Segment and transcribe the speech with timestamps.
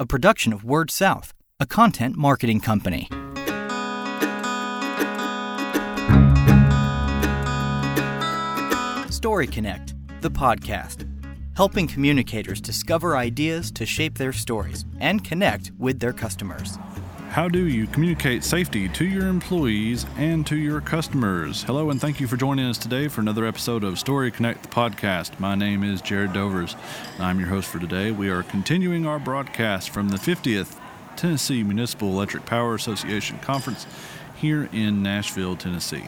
[0.00, 3.08] a production of Word South, a content marketing company.
[9.10, 11.04] Story Connect, the podcast,
[11.56, 16.78] helping communicators discover ideas to shape their stories and connect with their customers.
[17.38, 21.62] How do you communicate safety to your employees and to your customers?
[21.62, 24.68] Hello, and thank you for joining us today for another episode of Story Connect, the
[24.70, 25.38] podcast.
[25.38, 26.74] My name is Jared Dovers,
[27.14, 28.10] and I'm your host for today.
[28.10, 30.80] We are continuing our broadcast from the 50th
[31.14, 33.86] Tennessee Municipal Electric Power Association Conference
[34.34, 36.06] here in Nashville, Tennessee.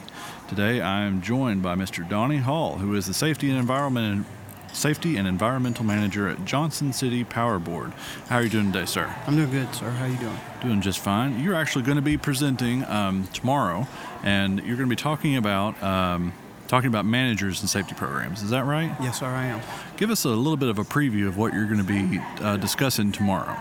[0.49, 2.09] Today, I am joined by Mr.
[2.09, 4.27] Donnie Hall, who is the Safety and Environment
[4.73, 7.93] Safety and Environmental Manager at Johnson City Power Board.
[8.29, 9.15] How are you doing today, sir?
[9.27, 9.91] I'm doing good, sir.
[9.91, 10.39] How are you doing?
[10.63, 11.43] Doing just fine.
[11.43, 13.87] You're actually going to be presenting um, tomorrow,
[14.23, 16.33] and you're going to be talking about um,
[16.69, 18.43] talking about managers and safety programs.
[18.43, 18.95] Is that right?
[19.01, 19.27] Yes, sir.
[19.27, 19.61] I am.
[19.97, 22.57] Give us a little bit of a preview of what you're going to be uh,
[22.57, 23.57] discussing tomorrow.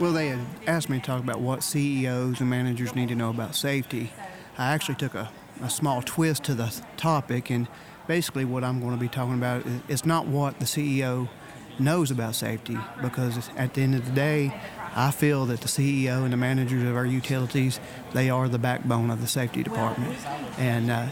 [0.00, 3.30] Well, they had asked me to talk about what CEOs and managers need to know
[3.30, 4.12] about safety.
[4.56, 5.30] I actually took a,
[5.62, 7.68] a small twist to the topic and
[8.08, 11.28] basically what I'm going to be talking about it's not what the CEO
[11.78, 14.52] knows about safety because at the end of the day,
[14.96, 17.78] I feel that the CEO and the managers of our utilities,
[18.14, 20.16] they are the backbone of the safety department.
[20.58, 21.08] And uh,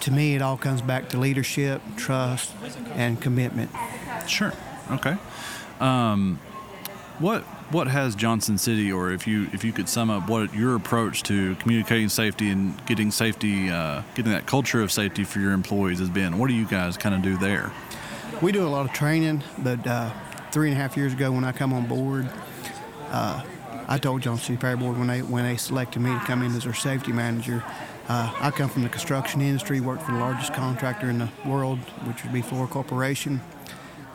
[0.00, 2.54] to me, it all comes back to leadership, trust,
[2.94, 3.70] and commitment.
[4.26, 4.52] Sure.
[4.90, 5.16] Okay.
[5.80, 6.40] Um,
[7.18, 10.74] what what has Johnson City, or if you if you could sum up what your
[10.74, 15.52] approach to communicating safety and getting safety, uh, getting that culture of safety for your
[15.52, 16.38] employees has been?
[16.38, 17.72] What do you guys kind of do there?
[18.40, 20.10] We do a lot of training, but uh,
[20.50, 22.30] three and a half years ago when I come on board,
[23.10, 23.42] uh,
[23.88, 26.54] I told Johnson City Power Board when they when they selected me to come in
[26.54, 27.62] as their safety manager.
[28.08, 31.78] Uh, I come from the construction industry, worked for the largest contractor in the world,
[32.04, 33.42] which would be Fluor Corporation,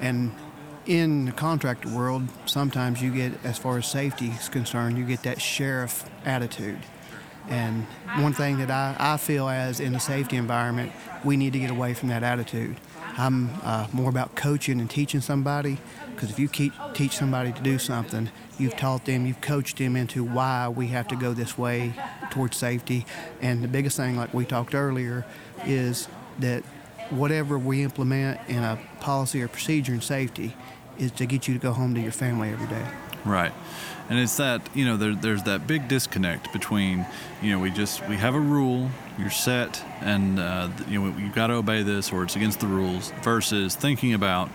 [0.02, 0.32] and
[0.86, 5.24] in the contractor world, sometimes you get, as far as safety is concerned, you get
[5.24, 6.80] that sheriff attitude.
[7.50, 7.86] And
[8.18, 10.92] one thing that I, I feel as in the safety environment,
[11.24, 12.78] we need to get away from that attitude.
[13.18, 15.78] I'm uh, more about coaching and teaching somebody
[16.16, 19.96] because if you keep, teach somebody to do something, you've taught them, you've coached them
[19.96, 21.94] into why we have to go this way
[22.32, 23.06] towards safety.
[23.42, 25.26] And the biggest thing, like we talked earlier,
[25.66, 26.08] is
[26.40, 26.64] that
[27.14, 30.56] whatever we implement in a policy or procedure in safety
[30.98, 32.86] is to get you to go home to your family every day.
[33.26, 33.54] Right.
[34.10, 37.06] And it's that, you know, there, there's that big disconnect between,
[37.42, 41.34] you know, we just, we have a rule, you're set, and, uh, you know, you've
[41.34, 44.50] got to obey this or it's against the rules, versus thinking about,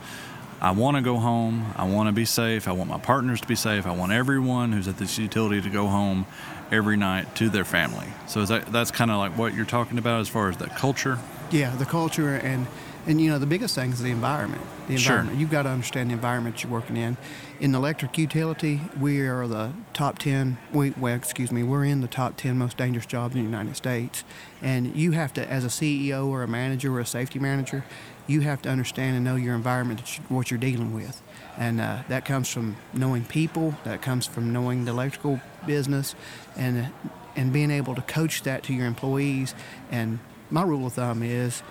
[0.61, 3.49] I want to go home, I want to be safe, I want my partners to
[3.49, 6.27] be safe, I want everyone who's at this utility to go home
[6.71, 8.09] every night to their family.
[8.27, 11.19] So that, that's kind of like what you're talking about as far as that culture?
[11.51, 12.67] Yeah, the culture and
[13.07, 14.61] and you know the biggest thing is the environment.
[14.87, 15.31] The environment.
[15.31, 15.41] Sure.
[15.41, 17.17] You've got to understand the environment you're working in.
[17.59, 20.59] In the electric utility, we are the top ten.
[20.73, 23.77] We, well, excuse me, we're in the top ten most dangerous jobs in the United
[23.77, 24.25] States.
[24.61, 27.83] And you have to, as a CEO or a manager or a safety manager,
[28.27, 31.23] you have to understand and know your environment, what you're dealing with.
[31.57, 33.75] And uh, that comes from knowing people.
[33.85, 36.15] That comes from knowing the electrical business,
[36.57, 36.93] and
[37.35, 39.55] and being able to coach that to your employees.
[39.91, 40.19] And
[40.51, 41.63] my rule of thumb is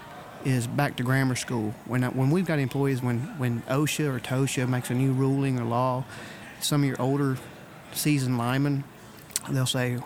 [0.45, 1.73] is back to grammar school.
[1.85, 5.65] When when we've got employees, when when OSHA or TOSHA makes a new ruling or
[5.65, 6.05] law,
[6.59, 7.37] some of your older
[7.91, 8.83] seasoned linemen,
[9.49, 9.97] they'll say,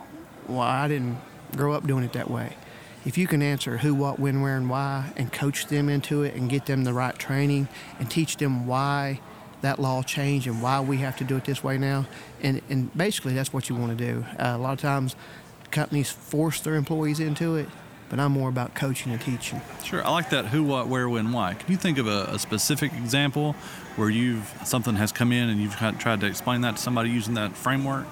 [0.48, 1.18] "Well, I didn't
[1.56, 2.56] grow up doing it that way."
[3.04, 6.36] If you can answer who, what, when, where, and why, and coach them into it,
[6.36, 7.68] and get them the right training,
[7.98, 9.20] and teach them why
[9.62, 12.06] that law changed and why we have to do it this way now,
[12.42, 14.26] and and basically that's what you want to do.
[14.40, 15.16] Uh, a lot of times,
[15.72, 17.68] companies force their employees into it
[18.12, 19.62] but I'm more about coaching and teaching.
[19.86, 21.54] Sure, I like that who, what, where, when, why.
[21.54, 23.54] Can you think of a, a specific example
[23.96, 27.36] where you've something has come in and you've tried to explain that to somebody using
[27.36, 28.06] that framework?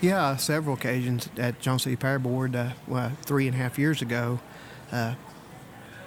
[0.00, 4.00] Yeah, several occasions at Johnson City Power Board uh, well, three and a half years
[4.00, 4.40] ago.
[4.90, 5.16] Uh,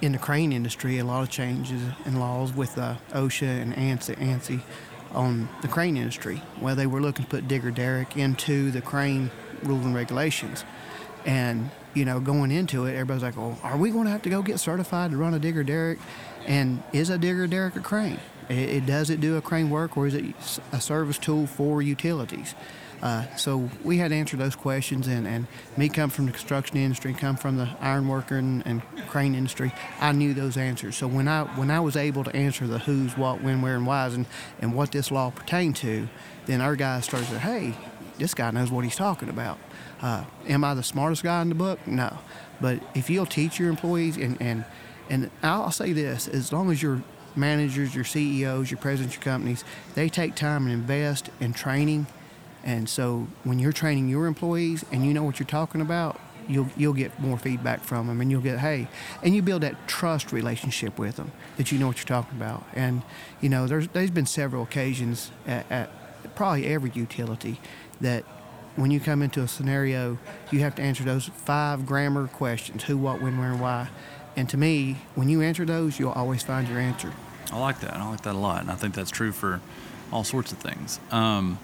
[0.01, 4.15] in the crane industry, a lot of changes in laws with uh, OSHA and ANSI,
[4.15, 4.61] ANSI
[5.11, 6.41] on the crane industry.
[6.59, 9.29] Well, they were looking to put digger derrick into the crane
[9.61, 10.65] rules and regulations.
[11.25, 14.29] And you know, going into it, everybody's like, "Well, are we going to have to
[14.29, 15.99] go get certified to run a digger derrick?"
[16.45, 18.19] And is a digger derrick a crane?
[18.49, 20.35] It, it does it do a crane work, or is it
[20.71, 22.53] a service tool for utilities?
[23.01, 26.77] Uh, so we had to answer those questions, and, and me come from the construction
[26.77, 30.95] industry, come from the ironworker and, and crane industry, I knew those answers.
[30.95, 33.85] So when I when I was able to answer the who's, what, when, where, and
[33.85, 34.25] why's, and,
[34.59, 36.07] and what this law pertained to,
[36.45, 37.77] then our guys started to say, hey,
[38.17, 39.57] this guy knows what he's talking about.
[40.01, 41.85] Uh, am I the smartest guy in the book?
[41.87, 42.19] No.
[42.61, 44.65] But if you'll teach your employees, and, and,
[45.09, 47.03] and I'll say this as long as your
[47.35, 49.63] managers, your CEOs, your presidents, your companies,
[49.93, 52.07] they take time and invest in training
[52.63, 56.69] And so when you're training your employees and you know what you're talking about, you'll
[56.75, 58.87] you'll get more feedback from them, and you'll get hey,
[59.23, 62.63] and you build that trust relationship with them that you know what you're talking about.
[62.73, 63.03] And
[63.41, 65.89] you know, there's there's been several occasions at, at
[66.35, 67.59] probably every utility
[68.01, 68.23] that
[68.75, 70.17] when you come into a scenario,
[70.51, 73.89] you have to answer those five grammar questions: who, what, when, where, and why.
[74.35, 77.13] And to me, when you answer those, you'll always find your answer.
[77.51, 77.95] I like that.
[77.95, 79.61] I like that a lot, and I think that's true for
[80.11, 80.99] all sorts of things.
[81.11, 81.57] Um,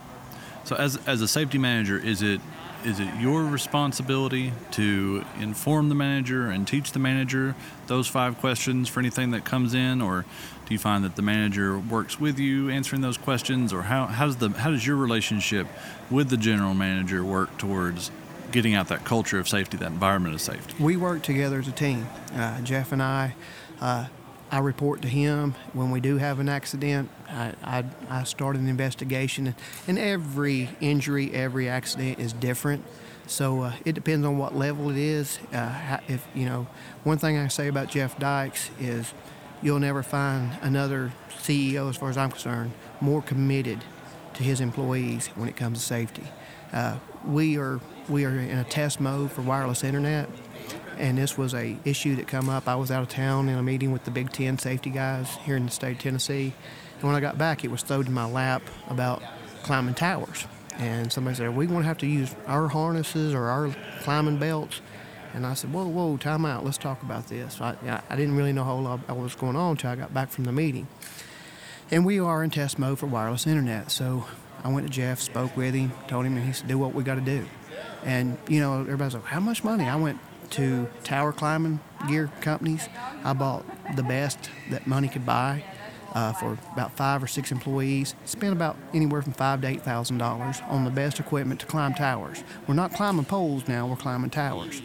[0.63, 2.39] so, as as a safety manager, is it
[2.85, 7.55] is it your responsibility to inform the manager and teach the manager
[7.87, 10.25] those five questions for anything that comes in, or
[10.65, 14.25] do you find that the manager works with you answering those questions, or how, how
[14.25, 15.67] does the how does your relationship
[16.09, 18.11] with the general manager work towards
[18.51, 20.75] getting out that culture of safety, that environment of safety?
[20.79, 22.07] We work together as a team.
[22.33, 23.35] Uh, Jeff and I.
[23.79, 24.07] Uh,
[24.51, 27.09] I report to him when we do have an accident.
[27.29, 29.55] I, I, I start an investigation,
[29.87, 32.83] and every injury, every accident is different.
[33.27, 35.39] So uh, it depends on what level it is.
[35.53, 36.67] Uh, if you know,
[37.05, 39.13] one thing I say about Jeff Dykes is,
[39.61, 43.79] you'll never find another CEO, as far as I'm concerned, more committed
[44.33, 46.23] to his employees when it comes to safety.
[46.73, 50.27] Uh, we are we are in a test mode for wireless internet
[51.01, 52.67] and this was a issue that come up.
[52.67, 55.57] I was out of town in a meeting with the Big Ten safety guys here
[55.57, 56.53] in the state of Tennessee,
[56.99, 59.23] and when I got back, it was thrown in my lap about
[59.63, 60.45] climbing towers.
[60.77, 64.79] And somebody said, "We're going to have to use our harnesses or our climbing belts."
[65.33, 66.63] And I said, "Whoa, whoa, time out.
[66.63, 67.75] Let's talk about this." I,
[68.07, 70.43] I didn't really know how lot what was going on until I got back from
[70.43, 70.87] the meeting.
[71.89, 73.89] And we are in test mode for wireless internet.
[73.89, 74.25] So
[74.63, 77.03] I went to Jeff, spoke with him, told him, and he said, "Do what we
[77.03, 77.47] got to do."
[78.05, 80.19] And you know, everybody's like, "How much money?" I went
[80.51, 82.87] to tower climbing gear companies.
[83.23, 83.65] I bought
[83.95, 85.63] the best that money could buy
[86.13, 88.15] uh, for about five or six employees.
[88.25, 91.93] Spent about anywhere from five to eight thousand dollars on the best equipment to climb
[91.93, 92.43] towers.
[92.67, 94.81] We're not climbing poles now; we're climbing towers.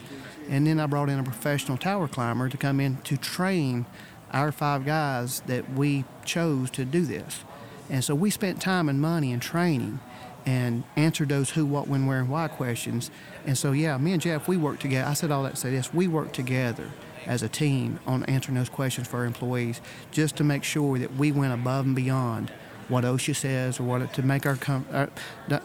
[0.48, 3.86] And then I brought in a professional tower climber to come in to train
[4.32, 7.44] our five guys that we chose to do this.
[7.88, 10.00] And so we spent time and money in training
[10.46, 13.10] and answered those who, what, when, where, and why questions.
[13.44, 15.08] And so, yeah, me and Jeff, we work together.
[15.08, 15.92] I said all that to say this.
[15.92, 16.90] We work together
[17.26, 19.80] as a team on answering those questions for our employees
[20.12, 22.52] just to make sure that we went above and beyond
[22.88, 25.06] what OSHA says or what to make our, com- uh,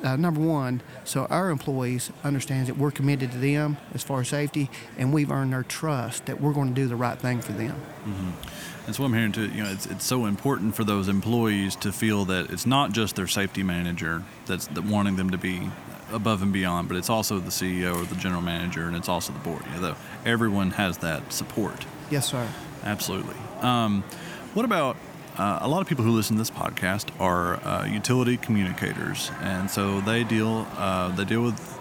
[0.04, 4.30] uh, number one, so our employees understands that we're committed to them as far as
[4.30, 7.52] safety, and we've earned their trust that we're going to do the right thing for
[7.52, 7.76] them.
[8.06, 8.32] Mm-hmm.
[8.86, 9.48] That's what I'm hearing too.
[9.50, 13.16] You know, it's, it's so important for those employees to feel that it's not just
[13.16, 15.70] their safety manager that's that wanting them to be
[16.12, 19.32] above and beyond, but it's also the CEO or the general manager, and it's also
[19.34, 19.64] the board.
[19.76, 19.96] You know,
[20.26, 21.86] everyone has that support.
[22.10, 22.48] Yes, sir.
[22.84, 23.36] Absolutely.
[23.62, 24.04] Um,
[24.54, 24.98] what about
[25.38, 29.70] uh, a lot of people who listen to this podcast are uh, utility communicators, and
[29.70, 31.80] so they deal uh, they deal with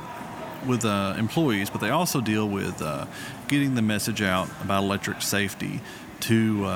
[0.67, 3.07] with uh, employees, but they also deal with uh,
[3.49, 5.81] getting the message out about electric safety
[6.21, 6.67] to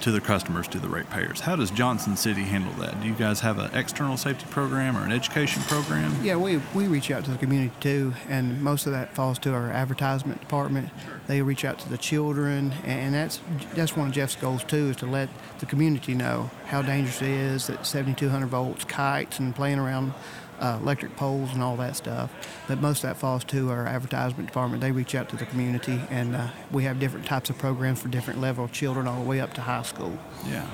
[0.00, 1.40] to the customers, to the ratepayers.
[1.40, 3.00] How does Johnson City handle that?
[3.00, 6.14] Do you guys have an external safety program or an education program?
[6.22, 9.52] Yeah, we, we reach out to the community too, and most of that falls to
[9.52, 10.90] our advertisement department.
[11.26, 13.40] They reach out to the children, and that's
[13.74, 17.28] that's one of Jeff's goals too, is to let the community know how dangerous it
[17.28, 20.12] is that 7,200 volts kites and playing around
[20.60, 22.30] uh, electric poles and all that stuff.
[22.68, 24.80] But most of that falls to our advertisement department.
[24.80, 28.08] They reach out to the community, and uh, we have different types of programs for
[28.08, 30.16] different level of children, all the way up to high school.
[30.46, 30.66] Yeah.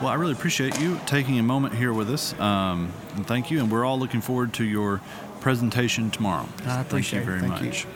[0.00, 3.60] Well, I really appreciate you taking a moment here with us, um, and thank you.
[3.60, 5.00] And we're all looking forward to your
[5.40, 6.48] presentation tomorrow.
[6.66, 7.84] I appreciate thank you very much.
[7.84, 7.90] You.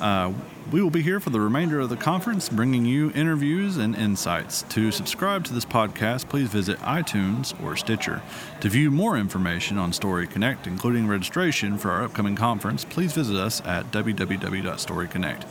[0.00, 0.32] Uh,
[0.72, 4.62] we will be here for the remainder of the conference, bringing you interviews and insights.
[4.70, 8.22] To subscribe to this podcast, please visit iTunes or Stitcher.
[8.60, 13.36] To view more information on Story Connect, including registration for our upcoming conference, please visit
[13.36, 15.44] us at www.storyconnect.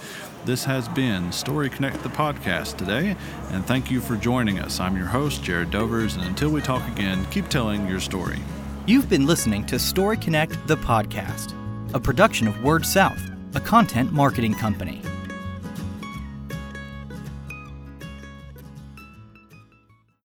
[0.46, 3.16] This has been Story Connect, the podcast today,
[3.52, 4.80] and thank you for joining us.
[4.80, 8.40] I'm your host, Jared Dovers, and until we talk again, keep telling your story.
[8.88, 11.54] You've been listening to Story Connect, the podcast,
[11.94, 15.02] a production of Word South a content marketing company.